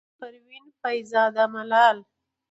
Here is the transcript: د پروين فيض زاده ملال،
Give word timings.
د 0.07 0.11
پروين 0.19 0.65
فيض 0.79 1.05
زاده 1.11 1.45
ملال، 1.53 1.97